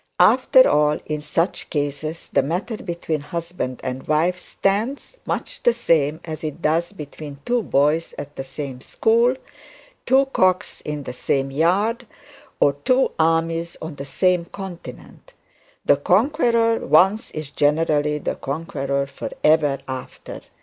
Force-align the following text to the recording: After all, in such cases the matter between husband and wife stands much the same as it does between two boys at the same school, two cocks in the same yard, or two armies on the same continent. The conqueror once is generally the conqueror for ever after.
After 0.19 0.67
all, 0.67 0.97
in 1.05 1.21
such 1.21 1.69
cases 1.69 2.27
the 2.33 2.41
matter 2.41 2.75
between 2.77 3.19
husband 3.21 3.81
and 3.83 4.07
wife 4.07 4.39
stands 4.39 5.19
much 5.27 5.61
the 5.61 5.73
same 5.73 6.19
as 6.25 6.43
it 6.43 6.59
does 6.59 6.91
between 6.91 7.37
two 7.45 7.61
boys 7.61 8.15
at 8.17 8.35
the 8.35 8.43
same 8.43 8.81
school, 8.81 9.35
two 10.07 10.25
cocks 10.33 10.81
in 10.83 11.03
the 11.03 11.13
same 11.13 11.51
yard, 11.51 12.07
or 12.59 12.73
two 12.83 13.11
armies 13.19 13.77
on 13.79 13.93
the 13.93 14.05
same 14.05 14.45
continent. 14.45 15.35
The 15.85 15.97
conqueror 15.97 16.79
once 16.79 17.29
is 17.29 17.51
generally 17.51 18.17
the 18.17 18.33
conqueror 18.37 19.05
for 19.05 19.29
ever 19.43 19.77
after. 19.87 20.41